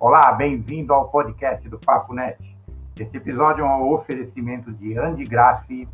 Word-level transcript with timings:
Olá, 0.00 0.32
bem-vindo 0.32 0.94
ao 0.94 1.10
podcast 1.10 1.68
do 1.68 1.78
Papo 1.78 2.14
Net. 2.14 2.38
Esse 2.98 3.18
episódio 3.18 3.62
é 3.62 3.68
um 3.68 3.92
oferecimento 3.92 4.72
de 4.72 4.98
Andy 4.98 5.26
Graff, 5.26 5.86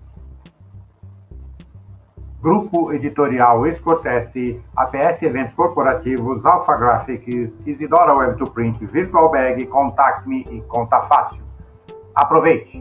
Grupo 2.40 2.92
Editorial 2.92 3.66
Escortece, 3.66 4.62
APS 4.76 5.22
Eventos 5.22 5.56
Corporativos, 5.56 6.46
Alpha 6.46 6.76
Graphics, 6.76 7.52
Isidora 7.66 8.14
Web 8.14 8.38
to 8.38 8.48
Print, 8.48 8.78
Virtual 8.86 9.28
Bag, 9.28 9.66
Contact 9.66 10.28
Me 10.28 10.46
e 10.52 10.60
Conta 10.68 11.02
Fácil. 11.02 11.42
Aproveite! 12.14 12.80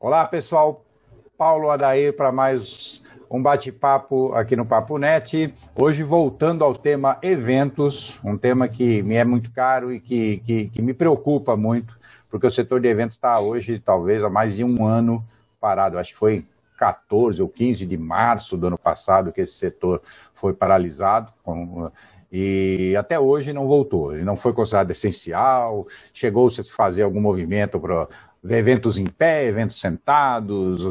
Olá, 0.00 0.26
pessoal. 0.26 0.84
Paulo 1.38 1.70
Adair 1.70 2.16
para 2.16 2.32
mais 2.32 3.01
um 3.32 3.42
bate-papo 3.42 4.34
aqui 4.34 4.54
no 4.54 4.66
Papo 4.66 4.98
Net. 4.98 5.54
Hoje 5.74 6.02
voltando 6.02 6.62
ao 6.62 6.74
tema 6.74 7.16
eventos, 7.22 8.20
um 8.22 8.36
tema 8.36 8.68
que 8.68 9.02
me 9.02 9.14
é 9.14 9.24
muito 9.24 9.50
caro 9.50 9.90
e 9.90 9.98
que, 9.98 10.36
que, 10.38 10.68
que 10.68 10.82
me 10.82 10.92
preocupa 10.92 11.56
muito, 11.56 11.98
porque 12.28 12.46
o 12.46 12.50
setor 12.50 12.78
de 12.78 12.88
eventos 12.88 13.16
está 13.16 13.40
hoje, 13.40 13.78
talvez, 13.78 14.22
há 14.22 14.28
mais 14.28 14.54
de 14.54 14.62
um 14.62 14.84
ano 14.84 15.24
parado. 15.58 15.98
Acho 15.98 16.12
que 16.12 16.18
foi 16.18 16.44
14 16.76 17.40
ou 17.40 17.48
15 17.48 17.86
de 17.86 17.96
março 17.96 18.54
do 18.54 18.66
ano 18.66 18.76
passado 18.76 19.32
que 19.32 19.40
esse 19.40 19.54
setor 19.54 20.02
foi 20.34 20.52
paralisado. 20.52 21.32
e 22.30 22.94
até 22.98 23.18
hoje 23.18 23.54
não 23.54 23.66
voltou. 23.66 24.14
Ele 24.14 24.24
não 24.24 24.36
foi 24.36 24.52
considerado 24.52 24.90
essencial. 24.90 25.86
Chegou-se 26.12 26.60
a 26.60 26.64
fazer 26.64 27.02
algum 27.02 27.20
movimento 27.20 27.80
para 27.80 28.08
eventos 28.44 28.98
em 28.98 29.06
pé, 29.06 29.46
eventos 29.46 29.78
sentados. 29.78 30.84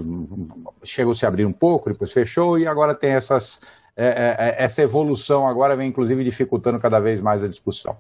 Chegou-se 0.84 1.26
a 1.26 1.30
abrir 1.30 1.46
um 1.46 1.52
pouco, 1.52 1.92
depois 1.92 2.12
fechou 2.12 2.58
e 2.58 2.66
agora 2.66 2.96
tem 2.96 3.12
essas, 3.12 3.60
é, 3.96 4.06
é, 4.06 4.36
é, 4.48 4.64
essa 4.64 4.82
evolução. 4.82 5.48
Agora 5.48 5.76
vem 5.76 5.90
inclusive 5.90 6.24
dificultando 6.24 6.80
cada 6.80 7.00
vez 7.00 7.20
mais 7.20 7.44
a 7.44 7.48
discussão. 7.48 7.98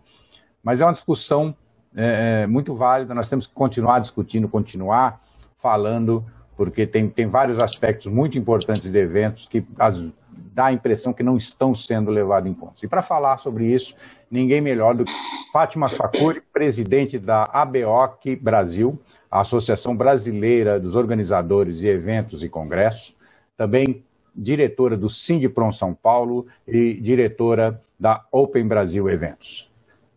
Mas 0.63 0.79
é 0.79 0.85
uma 0.85 0.93
discussão 0.93 1.55
é, 1.95 2.43
é 2.43 2.47
muito 2.47 2.73
válida. 2.73 3.13
Nós 3.13 3.29
temos 3.29 3.45
que 3.45 3.53
continuar 3.53 3.99
discutindo, 3.99 4.47
continuar 4.47 5.19
falando 5.57 6.25
porque 6.55 6.85
tem, 6.85 7.09
tem 7.09 7.27
vários 7.27 7.57
aspectos 7.57 8.05
muito 8.05 8.37
importantes 8.37 8.91
de 8.91 8.97
eventos 8.99 9.47
que 9.47 9.65
as, 9.79 10.11
dá 10.53 10.65
a 10.65 10.73
impressão 10.73 11.11
que 11.11 11.23
não 11.23 11.35
estão 11.35 11.73
sendo 11.73 12.11
levados 12.11 12.49
em 12.49 12.53
conta. 12.53 12.75
E 12.83 12.87
para 12.87 13.01
falar 13.01 13.39
sobre 13.39 13.65
isso, 13.65 13.95
ninguém 14.29 14.61
melhor 14.61 14.93
do 14.93 15.03
que 15.03 15.11
Fátima 15.51 15.89
Facuri, 15.89 16.41
presidente 16.53 17.17
da 17.17 17.45
ABOC 17.45 18.35
Brasil, 18.35 18.99
a 19.31 19.39
Associação 19.39 19.95
Brasileira 19.95 20.77
dos 20.77 20.95
Organizadores 20.95 21.77
de 21.77 21.87
Eventos 21.87 22.43
e 22.43 22.49
Congressos, 22.49 23.15
também 23.55 24.03
diretora 24.35 24.97
do 24.97 25.09
Sindipron 25.09 25.71
São 25.71 25.93
Paulo 25.93 26.47
e 26.67 26.93
diretora 26.95 27.81
da 27.97 28.25
Open 28.31 28.67
Brasil 28.67 29.09
Eventos. 29.09 29.71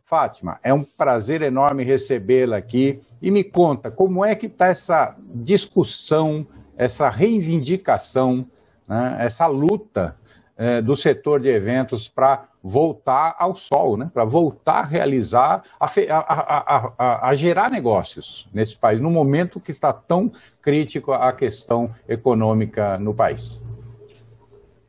Fátima, 0.05 0.59
é 0.63 0.75
um 0.75 0.85
prazer 0.85 1.43
enorme 1.43 1.85
recebê-la 1.85 2.57
aqui 2.57 3.01
e 3.23 3.31
me 3.31 3.43
conta 3.43 3.91
como 3.91 4.25
é 4.25 4.35
que 4.35 4.47
está 4.47 4.67
essa 4.67 5.17
discussão, 5.35 6.47
essa 6.77 7.09
reivindicação, 7.09 8.47
né, 8.87 9.17
essa 9.21 9.47
luta 9.47 10.17
é, 10.57 10.81
do 10.81 10.97
setor 10.97 11.41
de 11.41 11.49
eventos 11.49 12.09
para 12.09 12.49
voltar 12.63 13.37
ao 13.39 13.55
sol, 13.55 13.97
né, 13.97 14.11
para 14.13 14.25
voltar 14.25 14.81
a 14.81 14.87
realizar, 14.87 15.65
a, 15.79 15.87
a, 15.87 16.95
a, 16.97 17.29
a, 17.29 17.35
gerar 17.35 17.71
negócios 17.71 18.49
nesse 18.53 18.77
país, 18.77 19.01
no 19.01 19.11
momento 19.11 19.61
que 19.61 19.73
está 19.73 19.93
tão 19.93 20.33
crítico 20.63 21.13
a 21.13 21.33
questão 21.33 21.95
econômica 22.09 22.99
no 22.99 23.15
país. 23.15 23.61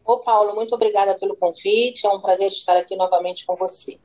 Ô 0.06 0.20
Paulo, 0.20 0.54
muito 0.54 0.76
obrigada 0.76 1.18
pelo 1.18 1.36
convite, 1.36 2.06
é 2.06 2.10
um 2.10 2.22
prazer 2.22 2.50
estar 2.50 2.78
aqui 2.78 2.96
novamente 2.96 3.46
com 3.46 3.56
você. 3.56 4.00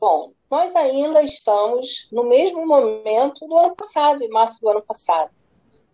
Bom, 0.00 0.32
nós 0.50 0.74
ainda 0.74 1.22
estamos 1.22 2.08
no 2.10 2.24
mesmo 2.24 2.66
momento 2.66 3.46
do 3.46 3.56
ano 3.56 3.76
passado, 3.76 4.22
em 4.22 4.28
março 4.28 4.60
do 4.60 4.68
ano 4.68 4.82
passado. 4.82 5.30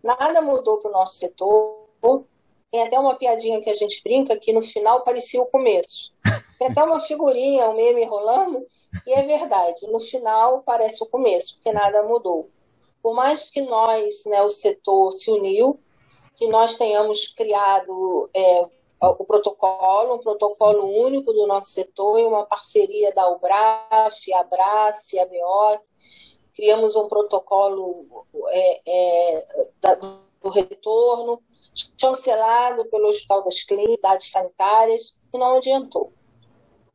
Nada 0.03 0.41
mudou 0.41 0.79
para 0.79 0.89
o 0.89 0.93
nosso 0.93 1.17
setor. 1.17 2.25
Tem 2.71 2.83
até 2.83 2.97
uma 2.97 3.15
piadinha 3.15 3.61
que 3.61 3.69
a 3.69 3.75
gente 3.75 4.01
brinca 4.01 4.37
que 4.37 4.53
no 4.53 4.63
final 4.63 5.03
parecia 5.03 5.41
o 5.41 5.45
começo. 5.45 6.13
Tem 6.57 6.69
até 6.69 6.81
uma 6.83 7.01
figurinha, 7.01 7.69
um 7.69 7.75
meme 7.75 8.05
rolando, 8.05 8.65
e 9.05 9.13
é 9.13 9.23
verdade. 9.23 9.85
No 9.87 9.99
final 9.99 10.63
parece 10.65 11.03
o 11.03 11.07
começo, 11.07 11.55
porque 11.55 11.73
nada 11.73 12.03
mudou. 12.03 12.49
Por 13.03 13.13
mais 13.13 13.49
que 13.49 13.61
nós, 13.61 14.23
né, 14.25 14.41
o 14.41 14.49
setor 14.49 15.11
se 15.11 15.29
uniu, 15.29 15.79
que 16.35 16.47
nós 16.47 16.75
tenhamos 16.75 17.27
criado 17.27 18.29
é, 18.33 18.65
o 19.01 19.25
protocolo, 19.25 20.15
um 20.15 20.19
protocolo 20.19 20.85
único 20.85 21.33
do 21.33 21.47
nosso 21.47 21.71
setor 21.71 22.19
e 22.19 22.23
uma 22.23 22.45
parceria 22.45 23.11
da 23.13 23.27
UBRAF, 23.29 24.31
a 24.33 24.39
Abrace, 24.39 25.19
a 25.19 25.25
BIOC. 25.25 25.81
Criamos 26.55 26.95
um 26.95 27.07
protocolo 27.07 28.25
é, 28.49 28.81
é, 28.85 29.45
da, 29.81 29.97
do 30.41 30.49
retorno, 30.49 31.41
chancelado 31.97 32.85
pelo 32.85 33.07
Hospital 33.07 33.43
das 33.43 33.63
Clínicas 33.63 34.29
Sanitárias, 34.29 35.13
e 35.33 35.37
não 35.37 35.55
adiantou. 35.57 36.13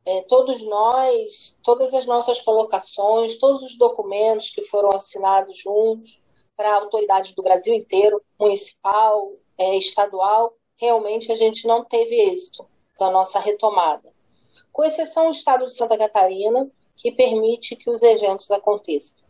É, 0.05 0.21
todos 0.21 0.63
nós, 0.63 1.59
todas 1.63 1.93
as 1.93 2.05
nossas 2.05 2.39
colocações, 2.41 3.35
todos 3.35 3.61
os 3.61 3.77
documentos 3.77 4.49
que 4.51 4.63
foram 4.63 4.89
assinados 4.89 5.57
juntos 5.57 6.19
para 6.55 6.75
autoridades 6.75 7.33
do 7.33 7.43
Brasil 7.43 7.73
inteiro, 7.73 8.21
municipal, 8.39 9.33
é, 9.57 9.75
estadual, 9.77 10.53
realmente 10.79 11.31
a 11.31 11.35
gente 11.35 11.67
não 11.67 11.83
teve 11.83 12.15
êxito 12.15 12.65
da 12.97 13.11
nossa 13.11 13.39
retomada. 13.39 14.13
Com 14.71 14.83
exceção 14.83 15.25
do 15.25 15.31
estado 15.31 15.65
de 15.65 15.73
Santa 15.73 15.97
Catarina, 15.97 16.71
que 16.95 17.11
permite 17.11 17.75
que 17.75 17.89
os 17.89 18.01
eventos 18.01 18.49
aconteçam. 18.49 19.26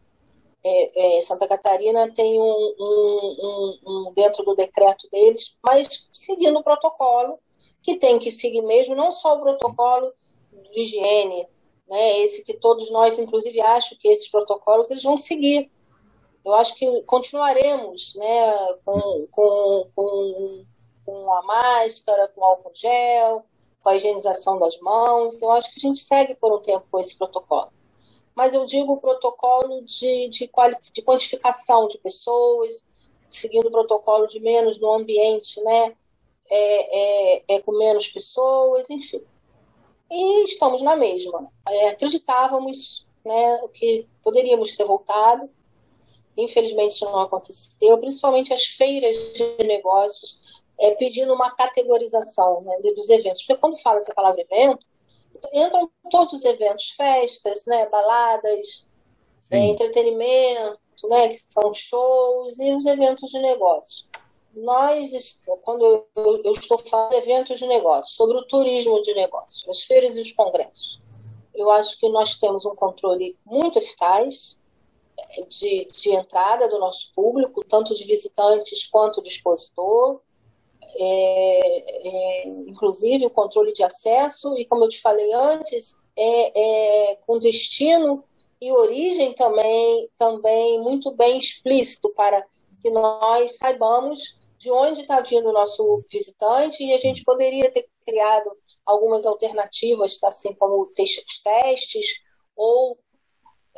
É, 0.68 1.18
é, 1.18 1.22
Santa 1.22 1.48
Catarina 1.48 2.12
tem 2.14 2.40
um, 2.42 2.76
um, 2.80 3.36
um, 3.40 3.80
um, 3.86 4.14
dentro 4.14 4.44
do 4.44 4.56
decreto 4.56 5.08
deles, 5.10 5.56
mas 5.64 6.10
seguindo 6.12 6.58
o 6.60 6.64
protocolo, 6.64 7.40
que 7.82 7.96
tem 7.98 8.20
que 8.20 8.32
seguir 8.32 8.62
mesmo, 8.62 8.96
não 8.96 9.12
só 9.12 9.36
o 9.36 9.42
protocolo 9.42 10.12
de 10.74 10.82
higiene, 10.82 11.48
né, 11.88 12.20
esse 12.20 12.44
que 12.44 12.54
todos 12.54 12.92
nós, 12.92 13.18
inclusive, 13.18 13.62
acho 13.62 13.98
que 13.98 14.10
esses 14.10 14.30
protocolos 14.30 14.92
eles 14.92 15.04
vão 15.04 15.16
seguir. 15.16 15.72
Eu 16.44 16.54
acho 16.56 16.76
que 16.76 17.02
continuaremos 17.04 18.16
né, 18.16 18.74
com, 18.84 19.28
com, 19.32 19.88
com 19.96 20.66
com 21.08 21.34
a 21.34 21.42
máscara, 21.42 22.28
com 22.28 22.44
álcool 22.44 22.72
gel, 22.76 23.46
com 23.82 23.90
a 23.90 23.96
higienização 23.96 24.60
das 24.60 24.78
mãos. 24.82 25.42
Eu 25.42 25.50
acho 25.52 25.72
que 25.72 25.80
a 25.80 25.88
gente 25.88 26.00
segue 26.00 26.36
por 26.36 26.54
um 26.54 26.62
tempo 26.62 26.86
com 26.92 27.00
esse 27.00 27.18
protocolo. 27.18 27.72
Mas 28.38 28.54
eu 28.54 28.66
digo 28.66 28.94
o 28.94 29.02
protocolo 29.02 29.82
de, 29.82 30.30
de, 30.30 30.48
de 30.94 31.02
quantificação 31.02 31.88
de 31.88 31.98
pessoas, 31.98 32.86
seguindo 33.32 33.66
o 33.66 33.72
protocolo 33.72 34.28
de 34.28 34.40
menos 34.40 34.80
no 34.80 34.94
ambiente, 34.94 35.60
né? 35.64 35.96
É, 36.48 37.40
é, 37.40 37.44
é 37.56 37.60
com 37.62 37.72
menos 37.72 38.08
pessoas, 38.08 38.92
enfim. 38.92 39.24
E 40.12 40.44
estamos 40.44 40.84
na 40.84 40.96
mesma. 40.96 41.52
É, 41.68 41.88
acreditávamos 41.88 43.08
né, 43.26 43.68
que 43.74 44.08
poderíamos 44.24 44.78
ter 44.78 44.86
voltado, 44.86 45.50
infelizmente 46.38 46.92
isso 46.92 47.06
não 47.06 47.22
aconteceu, 47.22 47.98
principalmente 47.98 48.54
as 48.54 48.66
feiras 48.66 49.18
de 49.34 49.64
negócios 49.64 50.62
é, 50.80 50.92
pedindo 50.92 51.34
uma 51.34 51.50
categorização 51.56 52.62
né, 52.62 52.78
dos 52.94 53.10
eventos. 53.10 53.42
Porque 53.42 53.60
quando 53.60 53.82
fala 53.82 53.98
essa 53.98 54.14
palavra 54.14 54.42
evento, 54.42 54.86
entram 55.54 55.90
todos 56.10 56.34
os 56.34 56.46
eventos, 56.46 56.92
festas, 56.92 57.64
né, 57.66 57.88
baladas, 57.88 58.88
é, 59.50 59.60
entretenimento, 59.60 61.08
né, 61.08 61.30
que 61.30 61.42
são 61.48 61.74
shows, 61.74 62.60
e 62.60 62.74
os 62.74 62.86
eventos 62.86 63.30
de 63.30 63.40
negócio. 63.40 64.06
Nós, 64.54 65.40
quando 65.62 65.86
eu, 66.16 66.42
eu 66.44 66.54
estou 66.54 66.78
falando 66.80 67.12
de 67.12 67.18
eventos 67.18 67.60
de 67.60 67.68
negócio, 67.68 68.16
sobre 68.16 68.38
o 68.38 68.48
turismo 68.48 69.02
de 69.02 69.14
negócio, 69.14 69.70
as 69.70 69.82
feiras 69.82 70.16
e 70.16 70.22
os 70.22 70.32
congressos, 70.32 71.00
eu 71.54 71.70
acho 71.72 71.98
que 72.00 72.10
nós 72.10 72.38
temos 72.38 72.66
um 72.66 72.76
controle 72.76 73.38
muito 73.46 73.80
eficaz 73.80 74.60
é, 75.18 75.42
de, 75.44 75.88
de 75.92 76.10
entrada 76.12 76.68
do 76.68 76.80
nosso 76.80 77.12
público, 77.14 77.64
tanto 77.64 77.96
de 77.96 78.04
visitantes 78.04 78.86
quanto 78.88 79.22
de 79.22 79.30
expositor 79.30 80.22
é, 80.96 82.08
é, 82.08 82.48
inclusive 82.48 83.26
o 83.26 83.30
controle 83.30 83.74
de 83.74 83.84
acesso, 83.84 84.58
e 84.58 84.66
como 84.66 84.86
eu 84.86 84.90
te 84.90 85.02
falei 85.02 85.32
antes, 85.34 85.98
é, 86.16 87.12
é, 87.12 87.16
com 87.28 87.40
destino 87.40 88.24
e 88.60 88.72
origem 88.72 89.34
também, 89.34 90.10
também 90.18 90.80
muito 90.80 91.12
bem 91.12 91.38
explícito 91.38 92.10
para 92.16 92.44
que 92.82 92.90
nós 92.90 93.58
saibamos 93.58 94.36
de 94.58 94.72
onde 94.72 95.02
está 95.02 95.22
vindo 95.22 95.50
o 95.50 95.54
nosso 95.54 96.04
visitante 96.12 96.84
e 96.84 96.94
a 96.94 96.98
gente 96.98 97.24
poderia 97.24 97.72
ter 97.72 97.88
criado 98.06 98.50
algumas 98.86 99.26
alternativas, 99.26 100.18
assim 100.24 100.54
como 100.54 100.92
testes 101.44 102.08
ou 102.56 102.98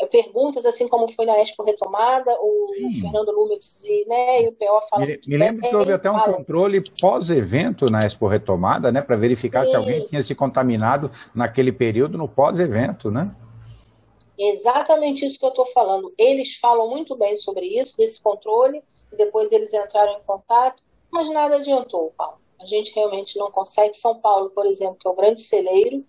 perguntas, 0.08 0.66
assim 0.66 0.88
como 0.88 1.12
foi 1.12 1.26
na 1.26 1.40
Expo 1.40 1.64
Retomada, 1.64 2.36
o 2.40 2.74
Sim. 2.74 3.02
Fernando 3.02 3.32
Lumix 3.32 3.84
e, 3.86 4.06
né, 4.08 4.44
e 4.44 4.48
o 4.48 4.52
PO 4.52 4.82
falam. 4.90 5.06
Me, 5.06 5.20
me 5.28 5.38
lembro 5.38 5.68
que 5.68 5.76
houve 5.76 5.92
até 5.92 6.10
um 6.10 6.18
fala. 6.18 6.34
controle 6.34 6.82
pós-evento 7.00 7.86
na 7.88 8.06
Expo 8.06 8.28
Retomada, 8.28 8.92
né, 8.92 9.02
para 9.02 9.16
verificar 9.16 9.66
Sim. 9.66 9.72
se 9.72 9.76
alguém 9.76 10.06
tinha 10.06 10.24
se 10.24 10.34
contaminado 10.34 11.12
naquele 11.34 11.72
período 11.72 12.18
no 12.18 12.28
pós-evento, 12.28 13.12
né? 13.12 13.36
Exatamente 14.38 15.26
isso 15.26 15.38
que 15.38 15.46
eu 15.46 15.50
estou 15.50 15.66
falando. 15.66 16.14
Eles 16.18 16.56
falam 16.56 16.90
muito 16.90 17.16
bem 17.18 17.36
sobre 17.36 17.66
isso, 17.66 17.98
desse 17.98 18.22
controle, 18.22 18.82
depois 19.18 19.52
eles 19.52 19.74
entraram 19.74 20.14
em 20.14 20.24
contato, 20.26 20.82
mas 21.12 21.30
nada 21.30 21.58
adiantou, 21.58 22.14
Paulo. 22.18 22.38
A 22.62 22.66
gente 22.66 22.94
realmente 22.94 23.38
não 23.38 23.52
consegue. 23.52 23.94
São 23.96 24.20
Paulo, 24.20 24.50
por 24.52 24.66
exemplo, 24.66 24.98
que 25.00 25.08
é 25.08 25.12
o 25.12 25.16
grande 25.16 25.42
celeiro, 25.42 26.06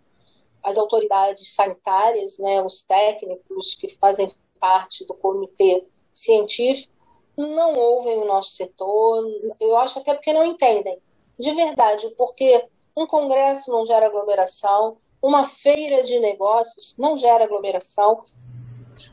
as 0.63 0.77
autoridades 0.77 1.55
sanitárias, 1.55 2.39
né, 2.39 2.63
os 2.63 2.85
técnicos 2.85 3.75
que 3.75 3.89
fazem 3.89 4.33
parte 4.59 5.05
do 5.07 5.15
comitê 5.15 5.85
científico, 6.13 6.93
não 7.37 7.75
ouvem 7.75 8.19
o 8.19 8.27
nosso 8.27 8.51
setor. 8.51 9.25
Eu 9.59 9.77
acho 9.79 9.99
até 9.99 10.13
porque 10.13 10.33
não 10.33 10.45
entendem, 10.45 10.99
de 11.39 11.53
verdade, 11.55 12.09
porque 12.17 12.65
um 12.97 13.07
congresso 13.07 13.71
não 13.71 13.87
gera 13.87 14.07
aglomeração, 14.07 14.99
uma 15.23 15.45
feira 15.47 16.03
de 16.03 16.19
negócios 16.19 16.97
não 16.99 17.17
gera 17.17 17.45
aglomeração, 17.45 18.23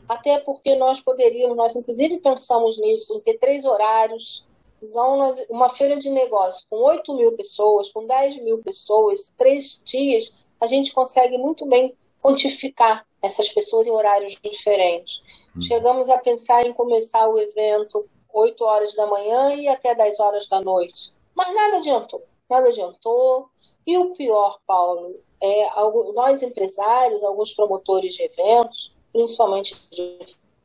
até 0.08 0.38
porque 0.38 0.74
nós 0.76 1.00
poderíamos, 1.00 1.56
nós 1.56 1.76
inclusive 1.76 2.18
pensamos 2.18 2.78
nisso, 2.78 3.14
em 3.16 3.20
ter 3.20 3.38
três 3.38 3.64
horários. 3.64 4.46
Então, 4.82 5.32
uma 5.48 5.68
feira 5.70 5.96
de 5.96 6.08
negócios 6.10 6.66
com 6.68 6.76
8 6.76 7.14
mil 7.14 7.32
pessoas, 7.32 7.90
com 7.90 8.06
10 8.06 8.42
mil 8.42 8.58
pessoas, 8.58 9.32
três 9.36 9.82
dias, 9.84 10.32
a 10.60 10.66
gente 10.66 10.92
consegue 10.92 11.38
muito 11.38 11.66
bem 11.66 11.94
quantificar 12.20 13.06
essas 13.22 13.48
pessoas 13.48 13.86
em 13.86 13.90
horários 13.90 14.36
diferentes. 14.42 15.22
Hum. 15.56 15.60
Chegamos 15.60 16.08
a 16.08 16.18
pensar 16.18 16.64
em 16.66 16.72
começar 16.72 17.28
o 17.28 17.38
evento 17.38 18.08
8 18.32 18.64
horas 18.64 18.94
da 18.94 19.06
manhã 19.06 19.54
e 19.54 19.68
até 19.68 19.94
10 19.94 20.20
horas 20.20 20.48
da 20.48 20.60
noite. 20.60 21.12
Mas 21.34 21.54
nada 21.54 21.78
adiantou, 21.78 22.22
nada 22.48 22.68
adiantou. 22.68 23.48
E 23.86 23.96
o 23.96 24.12
pior, 24.14 24.60
Paulo, 24.66 25.18
é 25.40 25.68
nós 26.14 26.42
empresários, 26.42 27.22
alguns 27.22 27.52
promotores 27.52 28.14
de 28.14 28.22
eventos, 28.22 28.94
principalmente 29.12 29.76
de 29.90 30.18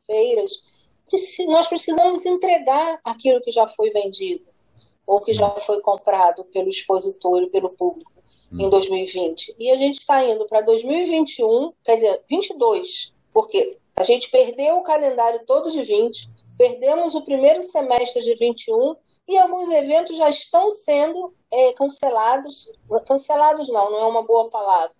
feiras, 0.05 0.63
nós 1.47 1.67
precisamos 1.67 2.25
entregar 2.25 2.99
aquilo 3.03 3.41
que 3.41 3.51
já 3.51 3.67
foi 3.67 3.91
vendido 3.91 4.45
ou 5.05 5.21
que 5.21 5.33
já 5.33 5.47
hum. 5.47 5.59
foi 5.59 5.81
comprado 5.81 6.43
pelo 6.45 6.69
expositor 6.69 7.43
e 7.43 7.49
pelo 7.49 7.69
público 7.69 8.12
em 8.59 8.69
2020. 8.69 9.51
Hum. 9.51 9.55
E 9.59 9.71
a 9.71 9.75
gente 9.75 9.99
está 9.99 10.23
indo 10.23 10.45
para 10.45 10.61
2021, 10.61 11.73
quer 11.83 11.95
dizer, 11.95 12.21
22, 12.29 13.13
porque 13.33 13.77
a 13.95 14.03
gente 14.03 14.29
perdeu 14.29 14.77
o 14.77 14.83
calendário 14.83 15.41
todo 15.45 15.71
de 15.71 15.81
20, 15.81 16.29
perdemos 16.57 17.15
o 17.15 17.23
primeiro 17.23 17.61
semestre 17.61 18.21
de 18.21 18.35
21 18.35 18.95
e 19.27 19.37
alguns 19.37 19.69
eventos 19.69 20.17
já 20.17 20.29
estão 20.29 20.69
sendo 20.71 21.33
é, 21.51 21.73
cancelados. 21.73 22.71
Cancelados 23.05 23.67
não, 23.69 23.91
não 23.91 23.99
é 23.99 24.05
uma 24.05 24.23
boa 24.23 24.49
palavra. 24.49 24.91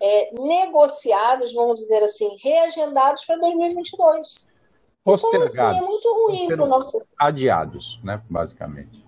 É, 0.00 0.32
negociados, 0.34 1.52
vamos 1.52 1.78
dizer 1.80 2.02
assim, 2.02 2.36
reagendados 2.42 3.24
para 3.24 3.38
2022. 3.38 4.48
Postergados. 5.04 5.54
Então, 5.54 5.68
assim, 5.68 5.78
é 5.78 5.86
muito 5.86 6.14
ruim 6.14 6.46
para 6.48 6.64
o 6.64 6.66
nosso. 6.66 7.02
Adiados, 7.18 8.00
né, 8.02 8.20
basicamente. 8.28 9.04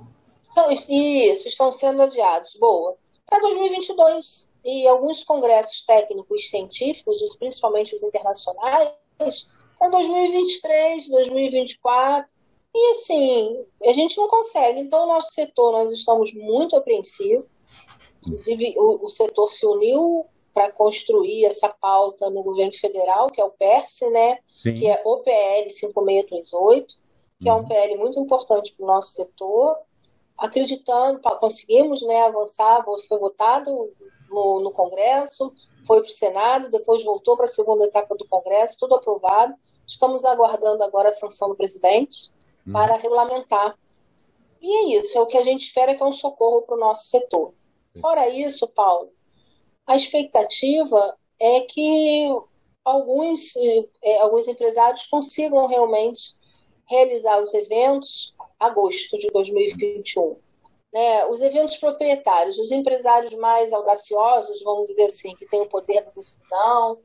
Então, 0.53 0.71
isso, 0.71 1.49
estão 1.49 1.73
sendo 1.73 2.03
adiados. 2.03 2.55
Boa 2.61 2.97
para 3.27 3.41
2022. 3.41 4.51
E 4.65 4.87
alguns 4.89 5.23
congressos 5.25 5.85
técnicos 5.85 6.49
científicos, 6.49 7.21
principalmente 7.37 7.95
os 7.95 8.03
internacionais, 8.03 8.93
para 9.79 9.89
2023, 9.91 11.09
2024. 11.09 12.33
E 12.75 12.91
assim, 12.93 13.65
a 13.85 13.93
gente 13.93 14.17
não 14.17 14.27
consegue. 14.27 14.81
Então, 14.81 15.05
o 15.05 15.07
nosso 15.07 15.33
setor, 15.33 15.73
nós 15.73 15.93
estamos 15.93 16.33
muito 16.33 16.77
apreensivos. 16.77 17.47
Inclusive, 18.27 18.75
o, 18.79 19.05
o 19.05 19.09
setor 19.09 19.51
se 19.51 19.67
uniu 19.67 20.27
para 20.55 20.71
construir 20.71 21.45
essa 21.45 21.69
pauta 21.69 22.31
no 22.31 22.43
governo 22.43 22.73
federal, 22.73 23.27
que 23.27 23.41
é 23.41 23.45
o 23.45 23.51
PERSE, 23.51 24.09
né? 24.11 24.39
Sim. 24.47 24.75
que 24.75 24.87
é 24.87 25.03
o 25.05 25.19
PL 25.19 25.69
5638, 25.69 26.95
que 27.41 27.49
uhum. 27.49 27.51
é 27.51 27.55
um 27.55 27.59
uhum. 27.59 27.69
PL 27.69 27.97
muito 27.97 28.21
importante 28.21 28.73
para 28.73 28.85
o 28.85 28.87
nosso 28.87 29.13
setor 29.13 29.77
acreditando, 30.37 31.21
conseguimos 31.39 32.03
né, 32.03 32.25
avançar, 32.25 32.85
foi 33.09 33.19
votado 33.19 33.93
no, 34.29 34.61
no 34.61 34.73
Congresso, 34.73 35.53
foi 35.87 36.01
para 36.01 36.11
o 36.11 36.13
Senado, 36.13 36.71
depois 36.71 37.05
voltou 37.05 37.37
para 37.37 37.47
a 37.47 37.49
segunda 37.49 37.85
etapa 37.85 38.15
do 38.17 38.27
Congresso, 38.27 38.77
tudo 38.79 38.95
aprovado. 38.95 39.55
Estamos 39.87 40.25
aguardando 40.25 40.83
agora 40.83 41.09
a 41.09 41.13
sanção 41.13 41.49
do 41.49 41.55
presidente 41.55 42.31
hum. 42.67 42.73
para 42.73 42.97
regulamentar. 42.97 43.79
E 44.61 44.75
é 44.75 44.99
isso, 44.99 45.17
é 45.17 45.21
o 45.21 45.27
que 45.27 45.37
a 45.37 45.43
gente 45.43 45.67
espera 45.67 45.95
que 45.95 46.03
é 46.03 46.07
um 46.07 46.13
socorro 46.13 46.63
para 46.63 46.75
o 46.75 46.81
nosso 46.81 47.09
setor. 47.09 47.53
Fora 48.01 48.29
isso, 48.29 48.67
Paulo, 48.67 49.11
a 49.87 49.95
expectativa 49.95 51.17
é 51.39 51.61
que 51.61 52.29
alguns, 52.85 53.55
é, 54.03 54.19
alguns 54.21 54.49
empresários 54.49 55.07
consigam 55.07 55.67
realmente 55.67 56.35
realizar 56.87 57.41
os 57.41 57.53
eventos 57.55 58.35
agosto 58.59 59.17
de 59.17 59.29
2021. 59.29 60.37
Né, 60.93 61.27
os 61.27 61.41
eventos 61.41 61.77
proprietários, 61.77 62.57
os 62.57 62.71
empresários 62.71 63.35
mais 63.35 63.73
audaciosos, 63.73 64.63
vamos 64.63 64.87
dizer 64.87 65.07
assim, 65.07 65.35
que 65.35 65.45
têm 65.45 65.63
o 65.63 65.69
poder 65.69 66.05
da 66.05 66.11
decisão, 66.13 66.99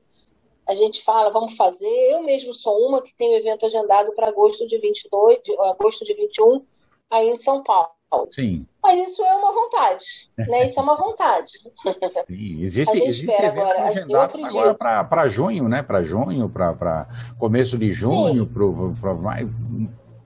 a 0.68 0.74
gente 0.74 1.02
fala, 1.02 1.30
vamos 1.30 1.56
fazer. 1.56 2.12
Eu 2.12 2.22
mesmo 2.22 2.54
sou 2.54 2.86
uma 2.86 3.02
que 3.02 3.12
tem 3.16 3.34
o 3.34 3.36
evento 3.36 3.66
agendado 3.66 4.12
para 4.12 4.28
agosto 4.28 4.64
de 4.66 4.78
22, 4.78 5.40
de, 5.42 5.52
agosto 5.62 6.04
de 6.04 6.14
21, 6.14 6.64
aí 7.10 7.28
em 7.28 7.36
São 7.36 7.62
Paulo. 7.64 7.90
Sim. 8.32 8.66
Mas 8.82 9.08
isso 9.08 9.22
é 9.24 9.34
uma 9.34 9.52
vontade, 9.52 10.04
né? 10.36 10.66
Isso 10.66 10.80
é 10.80 10.82
uma 10.82 10.96
vontade. 10.96 11.52
Sim, 12.26 12.62
existe, 12.62 12.96
existe 12.96 13.30
evento 13.30 13.60
agora, 13.60 13.84
agendado 13.84 14.44
agora 14.44 15.04
para 15.04 15.28
junho, 15.28 15.68
né? 15.68 15.82
Para 15.82 16.02
junho, 16.02 16.48
para 16.48 17.08
começo 17.38 17.78
de 17.78 17.92
junho, 17.92 18.46
para 18.46 19.12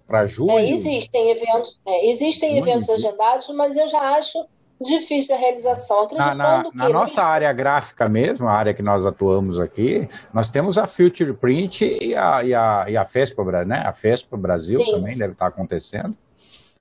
para 0.07 0.27
julho? 0.27 0.59
É, 0.59 0.69
existem 0.71 1.31
eventos, 1.31 1.81
é, 1.87 2.09
existem 2.09 2.59
eventos 2.59 2.89
agendados, 2.89 3.49
mas 3.51 3.77
eu 3.77 3.89
já 3.89 4.01
acho 4.17 4.45
difícil 4.81 5.35
a 5.35 5.39
realização. 5.39 6.03
Acreditando 6.03 6.37
na, 6.37 6.63
na, 6.63 6.71
que... 6.71 6.77
na 6.77 6.89
nossa 6.89 7.23
área 7.23 7.53
gráfica 7.53 8.09
mesmo, 8.09 8.47
a 8.47 8.53
área 8.53 8.75
que 8.75 8.83
nós 8.83 9.07
atuamos 9.07 9.59
aqui, 9.61 10.09
nós 10.33 10.51
temos 10.51 10.77
a 10.77 10.87
Future 10.87 11.33
Print 11.33 11.99
e 12.01 12.15
a, 12.15 12.45
e 12.45 12.55
a, 12.55 12.87
e 12.89 12.97
a 12.97 13.05
FESPA, 13.05 13.65
né? 13.65 13.83
A 13.85 13.93
FESPA 13.93 14.37
Brasil 14.37 14.81
Sim. 14.81 14.93
também 14.93 15.17
deve 15.17 15.33
estar 15.33 15.47
acontecendo. 15.47 16.17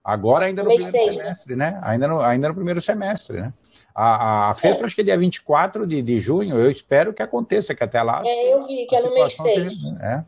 Agora 0.04 0.46
ainda 0.46 0.64
no 0.64 0.70
Mês 0.70 0.84
primeiro 0.84 1.14
semestre, 1.14 1.56
né? 1.56 1.80
Ainda 1.82 2.08
no, 2.10 2.20
ainda 2.20 2.50
no 2.50 2.56
primeiro 2.56 2.82
semestre, 2.82 3.40
né? 3.40 3.54
A, 3.96 4.50
a 4.50 4.56
FESPA 4.56 4.84
é. 4.84 4.86
acho 4.86 4.96
que 4.96 5.02
é 5.02 5.06
dia 5.06 5.18
24 5.18 5.88
de, 5.88 6.02
de 6.02 6.20
junho, 6.20 6.60
eu 6.60 6.70
espero 6.70 7.14
que 7.14 7.22
aconteça, 7.22 7.74
que 7.74 7.84
até 7.84 8.02
lá... 8.02 8.22
É, 8.26 8.54
eu 8.54 8.66
vi, 8.68 8.86
que 8.86 8.96
é 8.96 9.02
no 9.02 9.14
mês 9.14 9.36
6. 9.36 9.54
Seja, 9.54 9.92
né? 9.94 10.26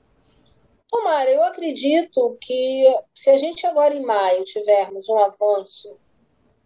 Tomara, 0.89 1.30
eu 1.30 1.44
acredito 1.44 2.38
que 2.39 2.86
se 3.13 3.30
a 3.30 3.38
gente 3.38 3.65
agora 3.65 3.94
em 3.94 4.01
maio 4.01 4.44
tivermos 4.44 5.10
um 5.10 5.18
avanço 5.18 5.98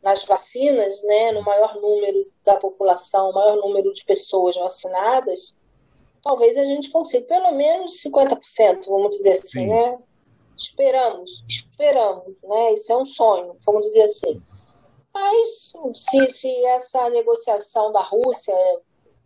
nas 0.03 0.23
vacinas, 0.23 1.03
né, 1.03 1.31
no 1.31 1.41
maior 1.43 1.75
número 1.75 2.31
da 2.45 2.55
população, 2.57 3.33
maior 3.33 3.57
número 3.57 3.91
de 3.93 4.03
pessoas 4.05 4.55
vacinadas, 4.55 5.57
talvez 6.21 6.57
a 6.57 6.65
gente 6.65 6.89
consiga 6.89 7.25
pelo 7.25 7.51
menos 7.51 8.01
50%, 8.01 8.85
vamos 8.87 9.15
dizer 9.15 9.31
assim, 9.31 9.61
Sim. 9.61 9.67
né? 9.67 9.97
Esperamos, 10.55 11.43
esperamos, 11.47 12.35
né? 12.43 12.73
Isso 12.73 12.91
é 12.91 12.97
um 12.97 13.05
sonho, 13.05 13.55
vamos 13.65 13.87
dizer 13.87 14.01
assim. 14.01 14.41
Mas 15.13 15.73
se, 15.95 16.31
se 16.31 16.65
essa 16.65 17.09
negociação 17.09 17.91
da 17.93 18.01
Rússia 18.01 18.53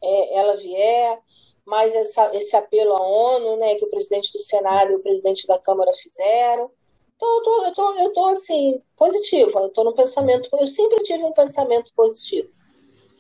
é, 0.04 0.38
ela 0.38 0.56
vier, 0.56 1.20
mais 1.66 1.94
essa, 1.96 2.30
esse 2.36 2.56
apelo 2.56 2.94
à 2.94 3.02
ONU, 3.02 3.58
né, 3.58 3.76
que 3.76 3.86
o 3.86 3.90
presidente 3.90 4.32
do 4.34 4.40
Senado 4.40 4.92
e 4.92 4.96
o 4.96 5.00
presidente 5.00 5.48
da 5.48 5.58
Câmara 5.58 5.92
fizeram. 5.94 6.70
Então, 7.16 7.38
eu 7.38 7.44
tô, 7.44 7.66
eu 7.66 7.74
tô, 7.74 8.00
eu 8.00 8.10
tô 8.14 8.26
assim, 8.28 8.80
positiva, 8.98 9.60
eu 9.60 9.70
tô 9.70 9.84
no 9.84 9.94
pensamento, 9.94 10.50
eu 10.60 10.68
sempre 10.68 11.02
tive 11.04 11.24
um 11.24 11.32
pensamento 11.32 11.92
positivo. 11.96 12.48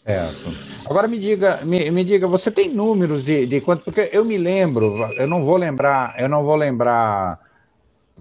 Certo. 0.03 0.49
Agora 0.85 1.07
me 1.07 1.17
diga, 1.17 1.63
me, 1.63 1.89
me 1.89 2.03
diga, 2.03 2.27
você 2.27 2.51
tem 2.51 2.67
números 2.67 3.23
de, 3.23 3.45
de 3.45 3.61
quanto? 3.61 3.85
Porque 3.85 4.09
eu 4.11 4.25
me 4.25 4.37
lembro, 4.37 4.97
eu 5.13 5.25
não 5.25 5.45
vou 5.45 5.55
lembrar, 5.55 6.19
eu 6.19 6.27
não 6.27 6.43
vou 6.43 6.57
lembrar 6.57 7.39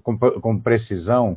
com, 0.05 0.17
com 0.17 0.61
precisão 0.61 1.37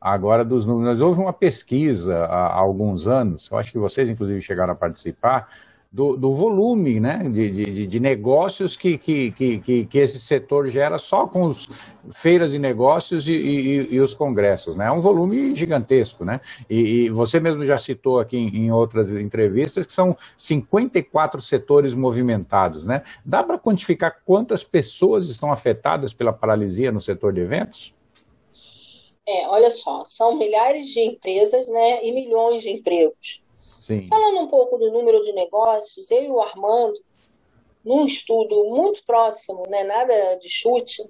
agora 0.00 0.44
dos 0.44 0.64
números. 0.64 1.00
Houve 1.00 1.20
uma 1.20 1.32
pesquisa 1.32 2.18
há, 2.18 2.46
há 2.46 2.58
alguns 2.58 3.08
anos, 3.08 3.50
eu 3.50 3.58
acho 3.58 3.72
que 3.72 3.78
vocês 3.78 4.08
inclusive 4.08 4.40
chegaram 4.40 4.72
a 4.72 4.76
participar, 4.76 5.48
do, 5.92 6.16
do 6.16 6.30
volume 6.30 7.00
né, 7.00 7.18
de, 7.28 7.50
de, 7.50 7.86
de 7.86 8.00
negócios 8.00 8.76
que, 8.76 8.96
que, 8.96 9.32
que, 9.32 9.86
que, 9.86 9.98
esse 9.98 10.20
setor 10.20 10.68
gera 10.68 10.98
só 10.98 11.26
com 11.26 11.42
os 11.42 11.68
feiras 12.12 12.54
e 12.54 12.60
negócios 12.60 13.26
e, 13.26 13.32
e, 13.32 13.94
e 13.94 14.00
os 14.00 14.14
congressos. 14.14 14.76
Né? 14.76 14.86
É 14.86 14.92
um 14.92 15.00
volume 15.00 15.52
gigantesco. 15.54 16.24
Né? 16.24 16.40
E, 16.68 16.80
e 16.80 17.10
você 17.10 17.40
mesmo 17.40 17.66
já 17.66 17.76
citou 17.76 18.20
aqui 18.20 18.36
em, 18.36 18.66
em, 18.66 18.70
outras 18.70 19.10
entrevistas 19.16 19.84
que 19.84 19.92
são 19.92 20.16
54 20.36 21.40
setores 21.40 21.92
movimentados. 21.92 22.84
Né? 22.84 23.02
Dá 23.24 23.42
para 23.42 23.58
quantificar 23.58 24.20
quantas 24.24 24.62
pessoas 24.62 25.28
estão 25.28 25.50
afetadas 25.50 26.14
pela 26.14 26.32
paralisia 26.32 26.92
no 26.92 27.00
setor 27.00 27.32
de 27.32 27.40
eventos? 27.40 27.92
É, 29.26 29.46
olha 29.48 29.72
só, 29.72 30.04
são 30.06 30.38
milhares 30.38 30.86
de 30.88 31.00
empresas 31.00 31.68
né, 31.68 32.04
e 32.04 32.12
milhões 32.12 32.62
de 32.62 32.70
empregos. 32.70 33.42
Sim. 33.80 34.06
Falando 34.08 34.40
um 34.40 34.46
pouco 34.46 34.76
do 34.76 34.92
número 34.92 35.22
de 35.22 35.32
negócios, 35.32 36.10
eu 36.10 36.22
e 36.22 36.30
o 36.30 36.38
Armando, 36.38 37.00
num 37.82 38.04
estudo 38.04 38.64
muito 38.64 39.02
próximo, 39.06 39.62
né, 39.70 39.82
nada 39.82 40.34
de 40.34 40.50
chute, 40.50 41.02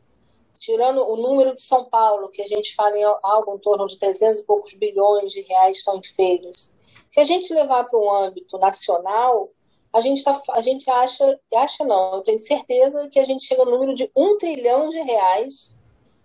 tirando 0.56 1.02
o 1.02 1.16
número 1.16 1.52
de 1.52 1.60
São 1.60 1.86
Paulo, 1.86 2.28
que 2.28 2.40
a 2.40 2.46
gente 2.46 2.72
fala 2.76 2.96
em 2.96 3.02
algo 3.24 3.56
em 3.56 3.58
torno 3.58 3.88
de 3.88 3.98
300 3.98 4.38
e 4.38 4.44
poucos 4.44 4.72
bilhões 4.74 5.32
de 5.32 5.40
reais 5.40 5.78
estão 5.78 5.96
em 5.96 6.04
feiras. 6.04 6.72
Se 7.08 7.18
a 7.18 7.24
gente 7.24 7.52
levar 7.52 7.84
para 7.84 7.98
um 7.98 8.08
âmbito 8.08 8.56
nacional, 8.56 9.50
a 9.92 10.00
gente, 10.00 10.22
tá, 10.22 10.40
a 10.50 10.60
gente 10.60 10.88
acha, 10.88 11.40
acha 11.56 11.84
não, 11.84 12.14
eu 12.14 12.20
tenho 12.20 12.38
certeza 12.38 13.08
que 13.08 13.18
a 13.18 13.24
gente 13.24 13.46
chega 13.46 13.64
no 13.64 13.72
número 13.72 13.94
de 13.94 14.08
um 14.14 14.38
trilhão 14.38 14.90
de 14.90 15.00
reais 15.00 15.76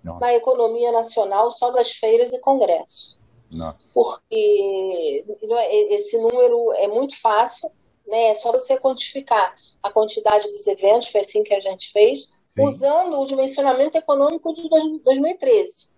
Nossa. 0.03 0.19
na 0.19 0.31
economia 0.35 0.91
nacional 0.91 1.49
só 1.49 1.71
das 1.71 1.89
feiras 1.89 2.31
e 2.31 2.39
congressos. 2.39 3.17
Nossa. 3.49 3.91
Porque 3.93 5.25
esse 5.91 6.17
número 6.17 6.73
é 6.73 6.87
muito 6.87 7.19
fácil, 7.19 7.71
né? 8.05 8.27
É 8.27 8.33
só 8.33 8.51
você 8.51 8.77
quantificar 8.77 9.55
a 9.81 9.91
quantidade 9.91 10.49
dos 10.51 10.67
eventos, 10.67 11.09
foi 11.09 11.21
assim 11.21 11.43
que 11.43 11.53
a 11.53 11.59
gente 11.59 11.91
fez, 11.91 12.27
Sim. 12.47 12.63
usando 12.63 13.19
o 13.19 13.25
dimensionamento 13.25 13.97
econômico 13.97 14.53
de 14.53 14.67
2013. 14.69 15.89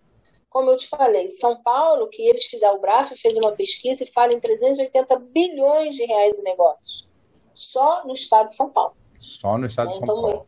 Como 0.49 0.71
eu 0.71 0.77
te 0.77 0.87
falei, 0.87 1.27
São 1.27 1.61
Paulo, 1.61 2.07
que 2.07 2.21
eles 2.21 2.45
fizeram, 2.45 2.75
o 2.75 2.79
BRAF 2.79 3.15
fez 3.15 3.35
uma 3.35 3.51
pesquisa 3.51 4.03
e 4.03 4.07
fala 4.07 4.33
em 4.33 4.39
380 4.39 5.19
bilhões 5.19 5.95
de 5.95 6.05
reais 6.05 6.39
em 6.39 6.43
negócios. 6.43 7.07
Só 7.53 8.05
no 8.05 8.13
estado 8.13 8.47
de 8.47 8.55
São 8.55 8.69
Paulo. 8.69 8.95
Só 9.19 9.57
no 9.57 9.65
estado 9.65 9.89
de 9.89 9.95
São 9.95 10.03
então, 10.03 10.21
Paulo 10.21 10.47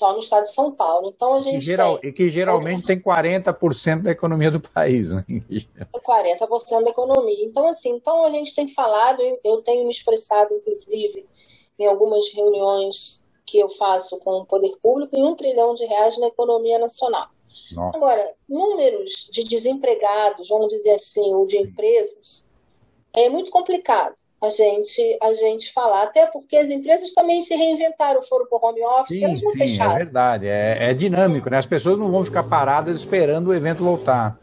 só 0.00 0.14
no 0.14 0.20
estado 0.20 0.44
de 0.44 0.52
São 0.52 0.72
Paulo. 0.72 1.12
Então 1.14 1.34
a 1.34 1.42
gente 1.42 1.58
e, 1.58 1.60
geral, 1.60 1.98
tem, 1.98 2.08
e 2.08 2.12
que 2.14 2.30
geralmente 2.30 2.86
tem 2.86 2.98
40% 2.98 4.00
da 4.00 4.10
economia 4.10 4.50
do 4.50 4.58
país, 4.58 5.12
né? 5.12 5.22
40% 5.92 6.84
da 6.84 6.90
economia. 6.90 7.44
Então 7.44 7.68
assim, 7.68 7.90
então 7.90 8.24
a 8.24 8.30
gente 8.30 8.54
tem 8.54 8.66
falado, 8.66 9.20
eu 9.44 9.60
tenho 9.60 9.84
me 9.84 9.90
expressado 9.90 10.54
inclusive 10.54 11.26
em 11.78 11.86
algumas 11.86 12.32
reuniões 12.32 13.22
que 13.44 13.58
eu 13.58 13.68
faço 13.68 14.16
com 14.18 14.38
o 14.38 14.46
poder 14.46 14.72
público 14.82 15.14
em 15.14 15.22
um 15.22 15.36
trilhão 15.36 15.74
de 15.74 15.84
reais 15.84 16.16
na 16.18 16.28
economia 16.28 16.78
nacional. 16.78 17.28
Nossa. 17.72 17.98
Agora, 17.98 18.34
números 18.48 19.28
de 19.30 19.44
desempregados, 19.44 20.48
vamos 20.48 20.68
dizer 20.68 20.92
assim, 20.92 21.34
ou 21.34 21.44
de 21.44 21.58
empresas, 21.58 22.44
é 23.12 23.28
muito 23.28 23.50
complicado 23.50 24.14
a 24.42 24.48
gente, 24.50 25.18
a 25.22 25.32
gente 25.34 25.72
falar. 25.72 26.04
Até 26.04 26.26
porque 26.26 26.56
as 26.56 26.70
empresas 26.70 27.12
também 27.12 27.42
se 27.42 27.54
reinventaram, 27.54 28.22
foram 28.22 28.46
para 28.46 28.58
o 28.58 28.66
home 28.66 28.82
office, 28.82 29.18
sim, 29.18 29.24
elas 29.24 29.42
não 29.42 29.50
sim, 29.52 29.62
é 29.62 29.66
fecharam. 29.66 29.92
É 29.92 29.98
verdade, 29.98 30.46
é, 30.46 30.90
é, 30.90 30.94
dinâmico, 30.94 31.50
né? 31.50 31.58
As 31.58 31.66
pessoas 31.66 31.98
não 31.98 32.10
vão 32.10 32.24
ficar 32.24 32.44
paradas 32.44 32.98
esperando 32.98 33.48
o 33.48 33.54
evento 33.54 33.84
voltar. 33.84 34.38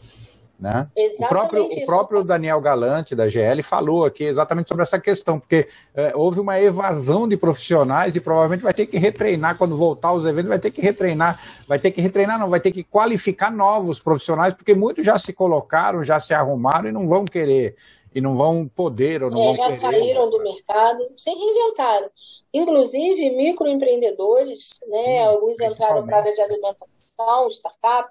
Né? 0.59 0.87
Exatamente 0.95 1.23
o 1.23 1.29
próprio, 1.29 1.63
o 1.65 1.85
próprio 1.85 2.23
Daniel 2.23 2.59
Galante, 2.59 3.13
da 3.13 3.29
GL, 3.29 3.61
falou 3.61 4.05
aqui 4.05 4.23
exatamente 4.23 4.67
sobre 4.67 4.81
essa 4.81 4.99
questão, 4.99 5.39
porque 5.39 5.67
é, 5.93 6.13
houve 6.15 6.39
uma 6.39 6.59
evasão 6.59 7.27
de 7.27 7.37
profissionais 7.37 8.15
e 8.15 8.19
provavelmente 8.19 8.63
vai 8.63 8.73
ter 8.73 8.87
que 8.87 8.97
retreinar, 8.97 9.55
quando 9.55 9.77
voltar 9.77 10.07
aos 10.07 10.25
eventos, 10.25 10.49
vai 10.49 10.57
ter 10.57 10.71
que 10.71 10.81
retreinar, 10.81 11.39
vai 11.67 11.77
ter 11.77 11.91
que 11.91 12.01
retreinar, 12.01 12.39
não, 12.39 12.49
vai 12.49 12.59
ter 12.59 12.71
que 12.71 12.83
qualificar 12.83 13.51
novos 13.51 13.99
profissionais, 13.99 14.55
porque 14.55 14.73
muitos 14.73 15.05
já 15.05 15.19
se 15.19 15.31
colocaram, 15.31 16.03
já 16.03 16.19
se 16.19 16.33
arrumaram 16.33 16.89
e 16.89 16.91
não 16.91 17.07
vão 17.07 17.23
querer 17.23 17.75
e 18.17 18.21
não 18.21 18.35
vão 18.35 18.67
poder 18.67 19.21
ou 19.21 19.29
não 19.29 19.43
é, 19.43 19.45
vão 19.45 19.55
já 19.55 19.65
querer. 19.65 19.77
saíram 19.77 20.27
do 20.27 20.39
mercado, 20.39 21.07
se 21.15 21.29
reinventaram. 21.29 22.09
Inclusive, 22.51 23.29
microempreendedores, 23.29 24.79
né, 24.87 25.23
alguns 25.23 25.59
entraram 25.59 26.03
para 26.03 26.17
a 26.17 26.19
área 26.21 26.33
de 26.33 26.41
alimentação, 26.41 27.47
startup, 27.51 28.09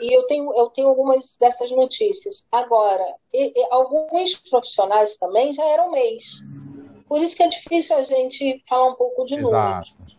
e 0.00 0.12
eu 0.12 0.24
tenho, 0.24 0.52
eu 0.56 0.70
tenho 0.70 0.88
algumas 0.88 1.36
dessas 1.38 1.70
notícias. 1.70 2.44
Agora, 2.50 3.06
e, 3.32 3.52
e, 3.54 3.66
alguns 3.70 4.34
profissionais 4.50 5.16
também 5.18 5.52
já 5.52 5.64
eram 5.68 5.92
mês. 5.92 6.42
Por 7.06 7.22
isso 7.22 7.36
que 7.36 7.44
é 7.44 7.48
difícil 7.48 7.94
a 7.94 8.02
gente 8.02 8.60
falar 8.68 8.88
um 8.88 8.96
pouco 8.96 9.24
de 9.24 9.36
Exato. 9.36 9.92
números. 9.92 10.18